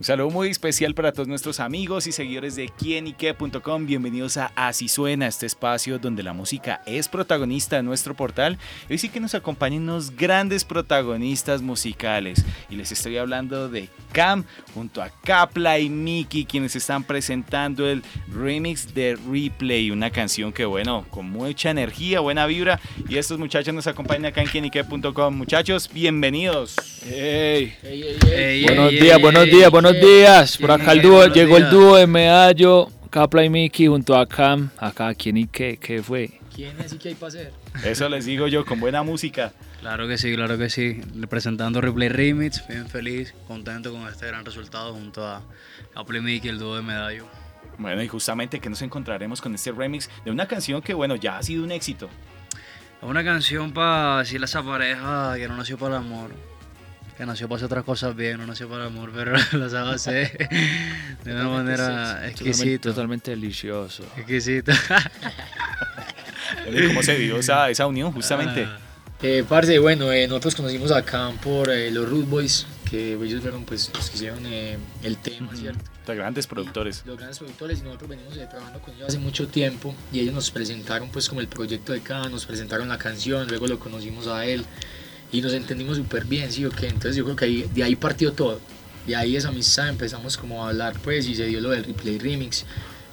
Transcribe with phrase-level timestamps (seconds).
[0.00, 3.84] Un saludo muy especial para todos nuestros amigos y seguidores de quienique.com.
[3.84, 8.56] Bienvenidos a Así Suena, este espacio donde la música es protagonista de nuestro portal.
[8.88, 12.42] Hoy sí que nos acompañan unos grandes protagonistas musicales.
[12.70, 18.02] Y les estoy hablando de Cam junto a Kapla y Miki, quienes están presentando el
[18.32, 22.80] remix de Replay, una canción que, bueno, con mucha energía, buena vibra.
[23.06, 25.36] Y estos muchachos nos acompañan acá en quienique.com.
[25.36, 26.74] Muchachos, bienvenidos.
[27.04, 27.76] Hey.
[28.64, 30.58] buenos días, buenos días, buenos buenos días.
[30.58, 34.70] Por acá el dúo, llegó el dúo de Medallo, Capla y Miki junto a Cam.
[34.78, 35.76] Acá, ¿quién y qué?
[35.76, 36.40] ¿Qué fue?
[36.54, 37.52] ¿Quién es y qué hay para hacer?
[37.84, 39.52] Eso les digo yo, con buena música.
[39.80, 41.00] Claro que sí, claro que sí.
[41.14, 45.42] Representando Replay Remix, bien feliz, contento con este gran resultado junto a
[45.94, 47.26] Capla y Miki, el dúo de Medallo.
[47.78, 51.38] Bueno, y justamente que nos encontraremos con este remix de una canción que, bueno, ya
[51.38, 52.10] ha sido un éxito.
[53.00, 56.49] Una canción para decirle a esa pareja que no nació para el amor
[57.20, 59.94] que nació para hacer otras cosas bien, no nació para el amor, pero lo sabe
[59.94, 60.48] hacer
[61.22, 62.88] de una manera exquisita.
[62.88, 64.04] Totalmente, delicioso.
[64.16, 64.72] Exquisito.
[66.88, 68.64] ¿Cómo se dio esa, esa unión justamente?
[68.64, 68.78] Ah.
[69.20, 73.42] Eh, parce, bueno, eh, nosotros conocimos a Cam por eh, los Root Boys, que ellos
[73.42, 75.84] fueron pues los que hicieron eh, el tema, ¿cierto?
[76.06, 77.02] Los grandes productores.
[77.04, 80.50] los grandes productores y nosotros venimos trabajando con ellos hace mucho tiempo y ellos nos
[80.50, 84.46] presentaron pues como el proyecto de Cam, nos presentaron la canción, luego lo conocimos a
[84.46, 84.64] él
[85.32, 86.86] y nos entendimos súper bien, ¿sí o qué?
[86.86, 88.60] Entonces yo creo que ahí, de ahí partió todo.
[89.06, 92.18] De ahí esa amistad empezamos como a hablar pues y se dio lo del replay
[92.18, 92.66] remix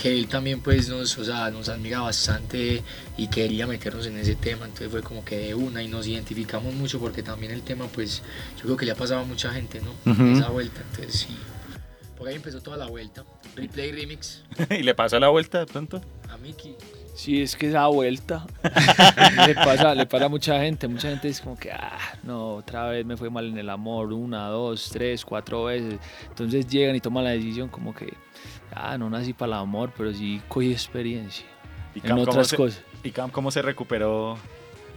[0.00, 2.82] que él también pues nos, o sea, nos admira bastante
[3.18, 6.72] y quería meternos en ese tema, entonces fue como que de una y nos identificamos
[6.72, 8.22] mucho porque también el tema pues
[8.56, 9.92] yo creo que le ha pasado a mucha gente, ¿no?
[10.34, 11.36] Esa vuelta, entonces sí,
[12.20, 13.24] por ahí empezó toda la vuelta,
[13.56, 14.44] replay remix.
[14.70, 16.02] ¿Y le pasó la vuelta de pronto?
[16.28, 16.76] A Miki.
[17.14, 18.46] Sí, es que esa vuelta
[19.46, 20.86] le, pasa, le pasa a mucha gente.
[20.86, 24.12] Mucha gente es como que, ah, no, otra vez me fue mal en el amor,
[24.12, 25.98] una, dos, tres, cuatro veces.
[26.28, 28.12] Entonces llegan y toman la decisión como que,
[28.74, 31.46] ah, no nací para el amor, pero sí cogí experiencia
[31.94, 32.82] ¿Y en otras cosas.
[33.02, 34.36] ¿Y Cam cómo se recuperó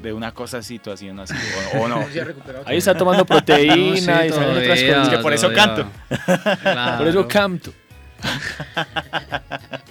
[0.02, 1.36] de una cosa situación así
[1.80, 2.06] o, no?
[2.66, 5.10] Ahí está tomando proteína y otras cosas.
[5.10, 5.86] que por eso canto.
[6.98, 7.74] Por eso canto.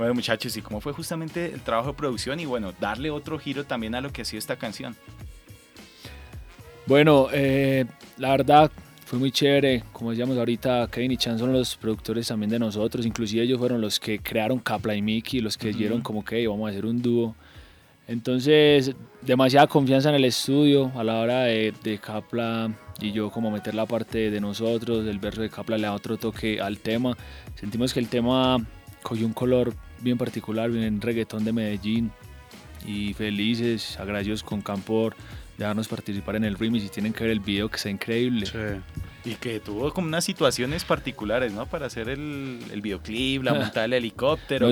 [0.00, 3.64] Bueno, muchachos, ¿y cómo fue justamente el trabajo de producción y bueno, darle otro giro
[3.64, 4.96] también a lo que ha sido esta canción?
[6.86, 7.84] Bueno, eh,
[8.16, 8.70] la verdad
[9.04, 9.84] fue muy chévere.
[9.92, 13.04] Como decíamos ahorita, Kevin y Chan son los productores también de nosotros.
[13.04, 16.68] Inclusive ellos fueron los que crearon Kapla y Mickey, los que dieron como que vamos
[16.68, 17.36] a hacer un dúo.
[18.08, 22.70] Entonces, demasiada confianza en el estudio a la hora de, de Kapla
[23.02, 26.16] y yo como meter la parte de nosotros, el verso de Kapla le da otro
[26.16, 27.16] toque al tema.
[27.54, 28.58] Sentimos que el tema
[29.02, 32.10] cogió un color bien particular, bien reggaetón de Medellín
[32.86, 35.14] y felices, agradecidos con Campor
[35.58, 38.46] de darnos participar en el remix y tienen que ver el video que está increíble.
[39.24, 41.66] Y que tuvo como unas situaciones particulares, ¿no?
[41.66, 44.70] Para hacer el, el videoclip, la montada del helicóptero.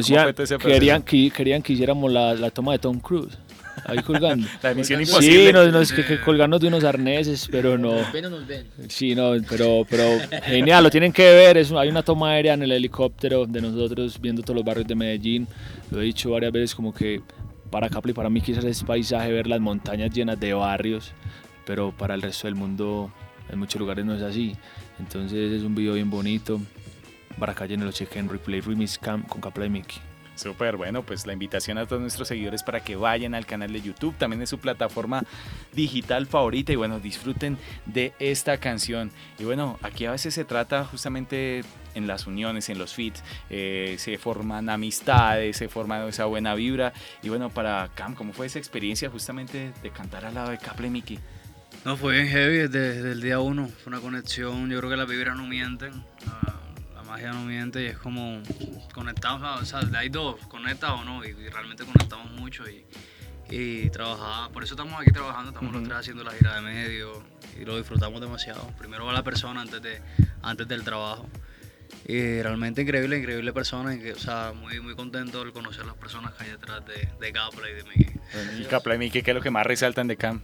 [0.59, 3.37] querían, que, querían que hiciéramos la, la toma de Tom Cruise
[3.84, 4.47] ahí colgando.
[4.62, 5.47] La misión imposible.
[5.47, 7.94] Sí, no, es que, que, colgarnos de unos arneses, pero no.
[7.97, 11.56] Nos ven, Sí, no, pero, pero genial, lo tienen que ver.
[11.56, 14.94] Es, hay una toma aérea en el helicóptero de nosotros viendo todos los barrios de
[14.94, 15.47] Medellín.
[15.91, 17.22] Lo he dicho varias veces, como que
[17.70, 21.12] para Capri, para mí quizás es paisaje ver las montañas llenas de barrios,
[21.66, 23.10] pero para el resto del mundo
[23.50, 24.56] en muchos lugares no es así.
[24.98, 26.60] Entonces es un video bien bonito.
[27.38, 29.98] Para en lo chequen Replay Remix Camp con Capla y Mickey.
[30.38, 33.82] Súper, bueno, pues la invitación a todos nuestros seguidores para que vayan al canal de
[33.82, 35.25] YouTube, también es su plataforma
[35.72, 39.10] digital favorita y bueno, disfruten de esta canción.
[39.41, 41.64] Y bueno, aquí a veces se trata justamente
[41.97, 46.92] en las uniones, en los feats, eh, se forman amistades, se forma esa buena vibra.
[47.20, 50.88] Y bueno, para Cam, ¿cómo fue esa experiencia justamente de cantar al lado de Caple
[50.88, 51.19] Mickey?
[51.84, 55.09] No, fue bien heavy desde, el día uno, fue una conexión, yo creo que las
[55.09, 55.93] vibras no mienten.
[56.26, 56.59] Ah,
[57.09, 58.43] magia no miente y es como
[58.93, 62.85] conectamos, o sea, hay dos, conecta o no, y, realmente conectamos mucho y,
[63.50, 67.23] y trabajaba, por eso estamos aquí trabajando, estamos los tres haciendo la gira de medio
[67.59, 68.67] y lo disfrutamos demasiado.
[68.79, 70.00] Primero va la persona antes, de,
[70.43, 71.29] antes del trabajo.
[72.06, 76.44] Y realmente increíble, increíble persona, o sea, muy, muy contento de conocer las personas que
[76.44, 78.12] hay detrás de, de Capla y de Miki.
[78.61, 80.43] Y Capla y Miki, ¿qué es lo que más resaltan de Cam?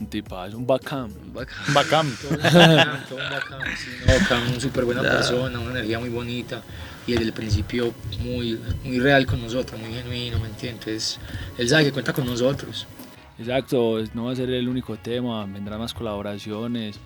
[0.00, 1.12] Un tipazo, un bacán.
[1.26, 1.60] Un bacán.
[1.66, 2.44] un bacán, todo un.
[3.76, 6.62] Sí, no, bacán, una súper buena persona, una energía muy bonita
[7.06, 11.18] y desde el principio muy, muy real con nosotros, muy genuino, ¿me entiendes?
[11.58, 12.86] Él sabe que cuenta con nosotros.
[13.38, 16.98] Exacto, no va a ser el único tema, vendrán más colaboraciones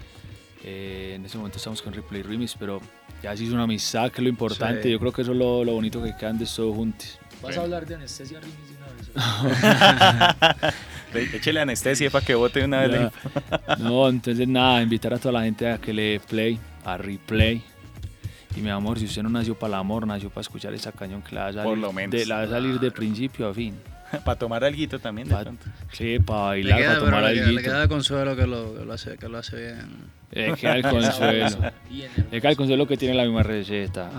[0.67, 2.81] Eh, en ese momento estamos con Replay Remix, pero
[3.23, 4.85] ya se hizo una amistad, que es lo importante.
[4.85, 4.91] Sí.
[4.91, 7.19] Yo creo que eso es lo, lo bonito que quedan de todos juntos.
[7.43, 8.87] ¿Vas a hablar de anestesia remix de una
[10.55, 10.75] vez?
[11.15, 13.01] Le- Échele anestesia para que vote una vez.
[13.01, 13.77] Ya.
[13.79, 17.63] No, entonces nada, invitar a toda la gente a que le dé play, a replay.
[18.57, 21.23] Y mi amor, si usted no nació para el amor, nació para escuchar esa cañón
[21.23, 22.13] que la va a salir, Por lo menos.
[22.13, 23.75] de, la va a salir de principio a fin.
[24.25, 25.67] para tomar algo también de Pa- pronto.
[25.93, 28.93] Sí, para bailar, para tomar le, queda, le queda de consuelo que lo, que lo
[28.93, 30.15] hace, que lo hace bien.
[30.31, 31.73] Le queda el consuelo.
[32.31, 34.11] Le queda el consuelo que tiene la misma receta.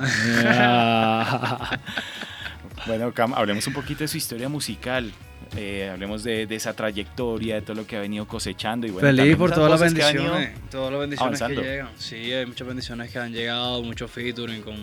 [2.86, 5.12] Bueno, Cam, hablemos un poquito de su historia musical.
[5.56, 8.86] Eh, hablemos de, de esa trayectoria, de todo lo que ha venido cosechando.
[8.88, 11.62] Y bueno, Feliz por todas las voces que bendiciones, todas las bendiciones avanzando.
[11.62, 11.90] que llegan.
[11.98, 14.76] Sí, hay muchas bendiciones que han llegado, muchos featuring con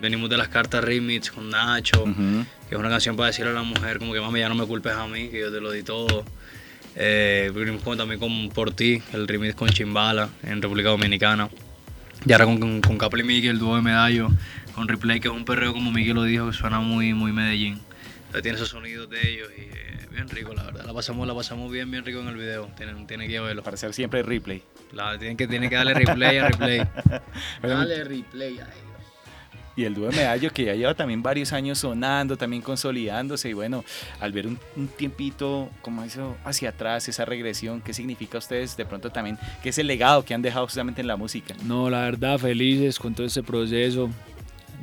[0.00, 2.44] venimos de las cartas remix con Nacho, Ujú.
[2.68, 4.66] que es una canción para decirle a la mujer como que mami ya no me
[4.66, 6.24] culpes a mí, que yo te lo di todo.
[6.96, 11.48] Eh, venimos con- también con Por ti, el remix con Chimbala en República Dominicana.
[12.26, 14.28] Y ahora con, con, con Capri Miki, el dúo de medallo,
[14.74, 17.80] con Replay, que es un perreo como Miki lo dijo, que suena muy, muy Medellín.
[18.26, 20.84] Entonces tiene esos sonidos de ellos y eh, bien rico, la verdad.
[20.84, 22.68] La pasamos, la pasamos bien, bien rico en el video.
[22.76, 23.62] Tienen, tienen que verlo.
[23.62, 24.62] Para hacer siempre replay.
[24.92, 26.82] La, tienen, que, tienen que darle replay a replay.
[27.62, 28.58] Dale replay.
[28.58, 28.66] ay,
[29.76, 33.50] Y el dúo de Medallo que ya lleva también varios años sonando, también consolidándose.
[33.50, 33.84] Y bueno,
[34.18, 38.76] al ver un, un tiempito como eso hacia atrás, esa regresión, ¿qué significa a ustedes
[38.76, 39.38] de pronto también?
[39.62, 41.54] ¿Qué es el legado que han dejado justamente en la música?
[41.62, 44.10] No, la verdad, felices con todo este proceso.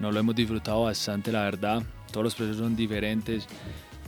[0.01, 1.83] Nos lo hemos disfrutado bastante, la verdad.
[2.11, 3.45] Todos los procesos son diferentes,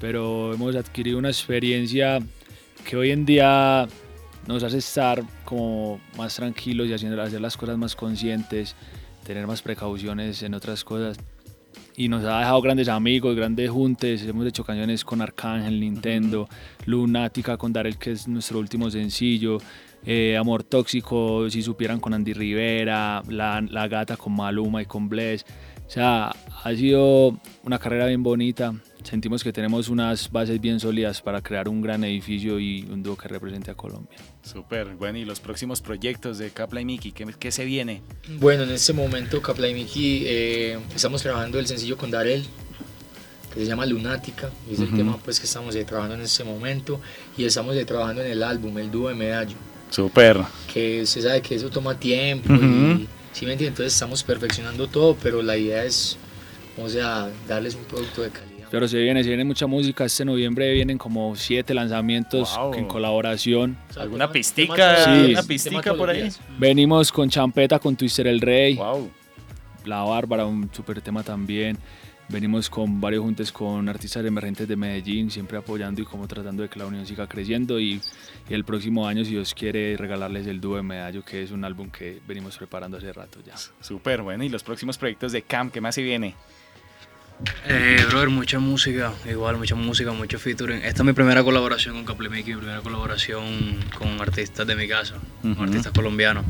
[0.02, 2.20] pero hemos adquirido una experiencia
[2.84, 3.88] que hoy en día
[4.48, 8.76] nos hace estar como más tranquilos y haciendo, hacer las cosas más conscientes,
[9.24, 11.18] tener más precauciones en otras cosas.
[11.96, 14.24] Y nos ha dejado grandes amigos, grandes juntes.
[14.24, 16.50] Hemos hecho canciones con Arcángel, Nintendo,
[16.88, 19.60] Lunática con Darel, que es nuestro último sencillo.
[20.06, 25.08] eh, Amor Tóxico, si supieran con Andy Rivera, La, La Gata con Maluma y con
[25.08, 25.46] Bless.
[25.94, 28.74] O sea, ha sido una carrera bien bonita.
[29.04, 33.16] Sentimos que tenemos unas bases bien sólidas para crear un gran edificio y un dúo
[33.16, 34.18] que represente a Colombia.
[34.42, 38.02] Súper, bueno, y los próximos proyectos de Capla y Miki, ¿qué, qué se viene?
[38.40, 42.44] Bueno, en este momento Capla y Miki eh, estamos trabajando el sencillo con Darel,
[43.54, 44.98] que se llama Lunática, y es el Ujú.
[44.98, 47.00] tema pues que estamos eh, trabajando en este momento,
[47.38, 49.58] y estamos eh, trabajando en el álbum, el dúo de Medallo,
[49.92, 50.40] Súper.
[50.74, 52.64] que se sabe que eso toma tiempo, Ujú.
[52.66, 56.18] y ¿sí me entonces estamos perfeccionando todo, pero la idea es,
[56.82, 58.68] o sea, darles un producto de calidad.
[58.72, 60.04] Pero se viene, se viene mucha música.
[60.06, 62.74] Este noviembre vienen como siete lanzamientos Wow.
[62.74, 63.78] en colaboración.
[63.90, 64.96] O sea, ¿Alguna tema- pistica?
[65.04, 65.32] tema Sí.
[65.32, 66.22] ¿Una pistica por ahí?
[66.24, 66.40] días.
[66.58, 69.12] Venimos con Champeta, con Twister el Rey, Wow.
[69.86, 71.78] La Bárbara, un super tema también.
[72.30, 76.70] Venimos con varios juntes con artistas emergentes de Medellín, siempre apoyando y como tratando de
[76.70, 77.80] que la unión siga creciendo.
[77.80, 78.02] Y,
[78.50, 81.64] y el próximo año, si Dios quiere, regalarles el dúo de Medallo, que es un
[81.66, 83.54] álbum que venimos preparando hace rato ya.
[83.82, 86.36] Súper, bueno, y los próximos proyectos de Cam, ¿qué más se viene?
[87.68, 90.78] Eh, brother, mucha música, igual, mucha música, mucho featuring.
[90.78, 93.44] Esta es mi primera colaboración con Caplemiki, mi primera colaboración
[93.98, 95.56] con artistas de mi casa, Ujú.
[95.56, 96.46] con artistas colombianos.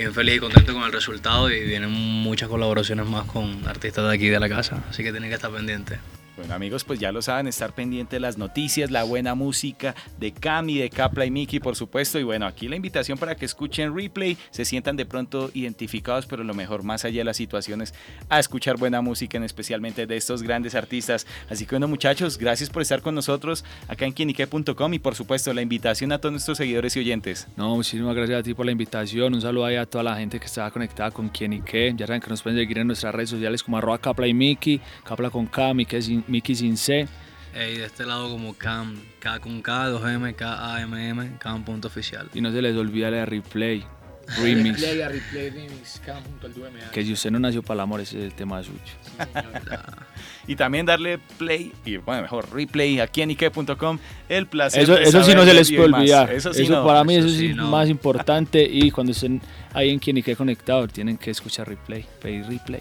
[0.00, 4.14] Bien feliz y contento con el resultado y vienen muchas colaboraciones más con artistas de
[4.14, 5.98] aquí de la casa, así que tienen que estar pendientes.
[6.36, 10.32] Bueno amigos, pues ya lo saben, estar pendiente de las noticias, la buena música de
[10.32, 12.18] Cami, de Capla y Miki, por supuesto.
[12.18, 16.44] Y bueno, aquí la invitación para que escuchen replay, se sientan de pronto identificados, pero
[16.44, 17.94] lo mejor, más allá de las situaciones,
[18.28, 21.26] a escuchar buena música, en especialmente de estos grandes artistas.
[21.50, 25.52] Así que bueno muchachos, gracias por estar con nosotros acá en quienique.com y por supuesto
[25.52, 27.48] la invitación a todos nuestros seguidores y oyentes.
[27.56, 29.34] No, muchísimas gracias a ti por la invitación.
[29.34, 31.94] Un saludo ahí a toda la gente que está conectada con qué.
[31.96, 34.80] Ya saben que nos pueden seguir en nuestras redes sociales como arroba Capla y Miki,
[35.04, 37.06] Capla con K, Miki sin, Miki sin C.
[37.54, 41.32] Eh, y de este lado como Cam, K con K, 2M, K, A, M, M,
[41.38, 42.28] Cam punto oficial.
[42.32, 43.84] Y no se les olvide la replay,
[44.40, 44.80] remix.
[44.80, 48.18] Replay a replay remix, junto al que si usted no nació para el amor, ese
[48.18, 48.78] es el tema suyo.
[49.02, 49.12] Sí.
[50.46, 54.82] Y también darle play, y bueno, mejor replay a quienique.com, el placer.
[54.82, 56.32] Eso, de eso sí no se les puede olvidar.
[56.32, 56.84] Eso Eso, sí no.
[56.84, 57.70] para mí eso eso sí es no.
[57.70, 59.40] más importante y cuando estén
[59.74, 62.80] ahí en quien conectado tienen que escuchar replay, pedir replay.